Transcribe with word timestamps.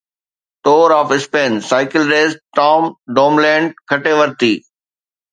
tour 0.63 0.87
of 0.99 1.07
Spain 1.17 1.51
cycle 1.69 2.03
race 2.13 2.31
Tom 2.59 2.81
Dumoulin 3.15 3.67
کٽي 3.91 4.13
ورتي 4.19 4.51